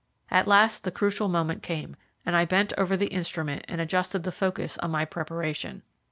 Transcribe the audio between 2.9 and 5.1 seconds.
the instrument and adjusted the focus on my